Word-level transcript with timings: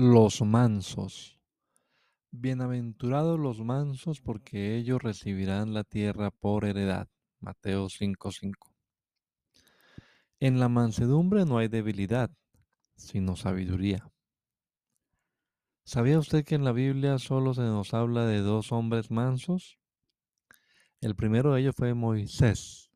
Los 0.00 0.42
mansos. 0.42 1.40
Bienaventurados 2.30 3.36
los 3.36 3.58
mansos 3.58 4.20
porque 4.20 4.76
ellos 4.76 5.02
recibirán 5.02 5.74
la 5.74 5.82
tierra 5.82 6.30
por 6.30 6.66
heredad. 6.66 7.08
Mateo 7.40 7.88
5:5. 7.88 8.76
En 10.38 10.60
la 10.60 10.68
mansedumbre 10.68 11.44
no 11.46 11.58
hay 11.58 11.66
debilidad, 11.66 12.30
sino 12.94 13.34
sabiduría. 13.34 14.08
¿Sabía 15.82 16.20
usted 16.20 16.44
que 16.44 16.54
en 16.54 16.62
la 16.62 16.70
Biblia 16.70 17.18
solo 17.18 17.52
se 17.52 17.62
nos 17.62 17.92
habla 17.92 18.24
de 18.24 18.38
dos 18.38 18.70
hombres 18.70 19.10
mansos? 19.10 19.80
El 21.00 21.16
primero 21.16 21.54
de 21.54 21.62
ellos 21.62 21.74
fue 21.74 21.94
Moisés, 21.94 22.92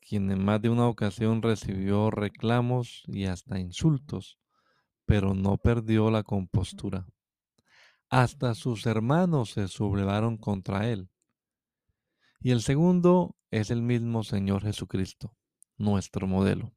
quien 0.00 0.32
en 0.32 0.44
más 0.44 0.60
de 0.60 0.68
una 0.68 0.88
ocasión 0.88 1.42
recibió 1.42 2.10
reclamos 2.10 3.04
y 3.06 3.26
hasta 3.26 3.60
insultos 3.60 4.40
pero 5.10 5.34
no 5.34 5.56
perdió 5.56 6.08
la 6.08 6.22
compostura. 6.22 7.04
Hasta 8.10 8.54
sus 8.54 8.86
hermanos 8.86 9.50
se 9.50 9.66
sublevaron 9.66 10.36
contra 10.36 10.88
él. 10.88 11.10
Y 12.38 12.52
el 12.52 12.62
segundo 12.62 13.34
es 13.50 13.72
el 13.72 13.82
mismo 13.82 14.22
Señor 14.22 14.62
Jesucristo, 14.62 15.34
nuestro 15.76 16.28
modelo. 16.28 16.72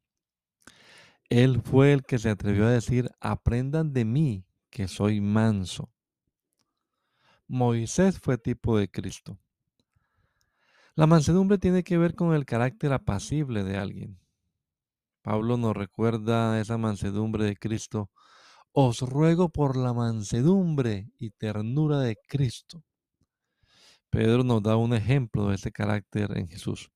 Él 1.30 1.62
fue 1.62 1.94
el 1.94 2.02
que 2.06 2.18
se 2.18 2.32
atrevió 2.32 2.66
a 2.66 2.72
decir, 2.72 3.12
aprendan 3.20 3.94
de 3.94 4.04
mí, 4.04 4.48
que 4.72 4.88
soy 4.88 5.22
manso. 5.22 5.94
Moisés 7.48 8.20
fue 8.20 8.40
tipo 8.40 8.80
de 8.80 8.90
Cristo. 8.90 9.38
La 10.96 11.06
mansedumbre 11.06 11.60
tiene 11.60 11.84
que 11.84 12.00
ver 12.00 12.16
con 12.16 12.34
el 12.34 12.48
carácter 12.48 12.94
apacible 12.94 13.64
de 13.64 13.78
alguien. 13.78 14.23
Pablo 15.24 15.58
nos 15.58 15.76
recuerda 15.76 16.60
esa 16.60 16.78
mansedumbre 16.78 17.46
de 17.46 17.56
Cristo 17.56 18.12
os 18.76 19.02
ruego 19.02 19.50
por 19.50 19.78
la 19.78 19.94
mansedumbre 19.94 21.12
y 21.20 21.30
ternura 21.30 22.00
de 22.00 22.18
Cristo. 22.28 22.84
Pedro 24.10 24.44
nos 24.44 24.64
da 24.64 24.78
un 24.78 24.96
ejemplo 24.96 25.48
de 25.48 25.56
ese 25.56 25.72
carácter 25.72 26.36
en 26.38 26.48
Jesús. 26.48 26.90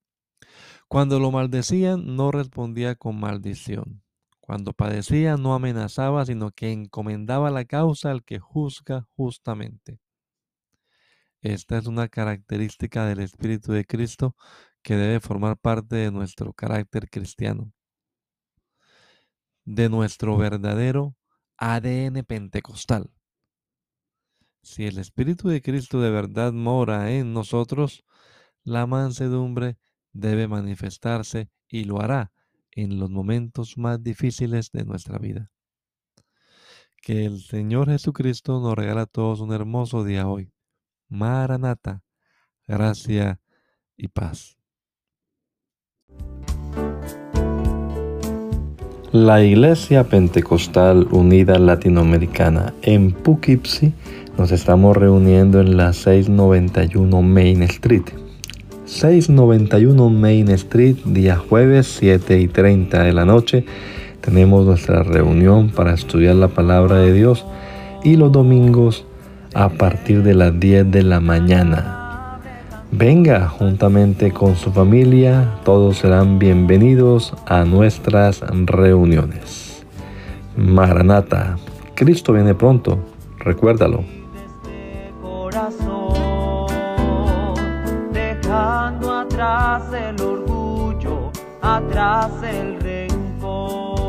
Cuando 0.88 1.20
lo 1.20 1.32
maldecían, 1.32 2.16
no 2.16 2.32
respondía 2.32 2.96
con 2.96 3.20
maldición. 3.20 4.04
Cuando 4.40 4.74
padecía, 4.74 5.38
no 5.38 5.54
amenazaba, 5.54 6.26
sino 6.26 6.52
que 6.52 6.72
encomendaba 6.72 7.52
la 7.52 7.66
causa 7.66 8.10
al 8.10 8.24
que 8.24 8.40
juzga 8.40 9.08
justamente. 9.16 10.00
Esta 11.42 11.78
es 11.78 11.86
una 11.86 12.08
característica 12.08 13.06
del 13.06 13.20
Espíritu 13.20 13.72
de 13.72 13.86
Cristo 13.86 14.36
que 14.82 14.96
debe 14.96 15.20
formar 15.20 15.58
parte 15.58 15.98
de 15.98 16.12
nuestro 16.12 16.54
carácter 16.54 17.10
cristiano, 17.10 17.72
de 19.68 19.90
nuestro 19.90 20.38
verdadero 20.38 21.18
ADN 21.58 22.24
pentecostal. 22.24 23.12
Si 24.62 24.86
el 24.86 24.98
Espíritu 24.98 25.50
de 25.50 25.62
Cristo 25.62 26.00
de 26.00 26.10
verdad 26.10 26.54
mora 26.54 27.12
en 27.12 27.34
nosotros, 27.34 28.06
la 28.64 28.88
mansedumbre 28.88 29.78
debe 30.14 30.48
manifestarse 30.48 31.50
y 31.68 31.84
lo 31.84 32.02
hará 32.02 32.32
en 32.72 32.98
los 32.98 33.10
momentos 33.10 33.78
más 33.78 34.02
difíciles 34.02 34.72
de 34.72 34.86
nuestra 34.86 35.20
vida. 35.20 35.52
Que 37.02 37.26
el 37.26 37.42
Señor 37.42 37.90
Jesucristo 37.90 38.62
nos 38.62 38.74
regala 38.74 39.02
a 39.02 39.06
todos 39.06 39.42
un 39.42 39.52
hermoso 39.52 40.06
día 40.06 40.30
hoy. 40.30 40.54
Maranata, 41.10 42.04
gracia 42.66 43.42
y 43.98 44.08
paz. 44.08 44.57
La 49.26 49.44
Iglesia 49.44 50.04
Pentecostal 50.04 51.08
Unida 51.10 51.58
Latinoamericana 51.58 52.76
en 52.84 53.12
Poughkeepsie 53.14 53.92
nos 54.38 54.52
estamos 54.52 54.96
reuniendo 54.96 55.60
en 55.60 55.76
la 55.76 55.92
691 55.92 57.24
Main 57.24 57.64
Street. 57.64 58.04
691 58.86 60.10
Main 60.12 60.50
Street, 60.52 60.98
día 61.06 61.36
jueves 61.36 61.88
7 61.98 62.40
y 62.40 62.48
30 62.48 63.06
de 63.06 63.14
la 63.14 63.26
noche. 63.26 63.66
Tenemos 64.22 64.68
nuestra 64.68 65.02
reunión 65.02 65.72
para 65.72 65.96
estudiar 65.96 66.36
la 66.36 66.50
palabra 66.50 66.98
de 66.98 67.12
Dios 67.12 67.44
y 68.04 68.18
los 68.18 68.32
domingos 68.32 69.04
a 69.56 69.70
partir 69.70 70.22
de 70.22 70.36
las 70.36 70.60
10 70.60 70.92
de 70.92 71.02
la 71.02 71.20
mañana. 71.20 71.97
Venga 72.92 73.50
juntamente 73.50 74.32
con 74.32 74.56
su 74.56 74.72
familia, 74.72 75.60
todos 75.66 75.98
serán 75.98 76.40
bienvenidos 76.40 77.34
a 77.46 77.66
nuestras 77.66 78.40
reuniones. 78.66 79.86
Maranata, 80.56 81.58
Cristo 81.96 82.32
viene 82.32 82.56
pronto, 82.56 82.98
recuérdalo. 83.40 84.06
Dejando 88.14 89.14
atrás 89.14 89.84
el 89.94 90.22
orgullo, 90.22 91.32
atrás 91.62 92.32
el 92.42 92.80
rencor. 92.80 94.07